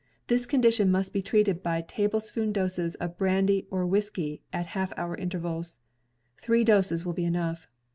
[0.25, 5.15] This condition must be treated by tablespoonful doses of brandy or whiskey at half hour
[5.15, 5.77] intervals.
[6.41, 7.67] Three doses will be enough.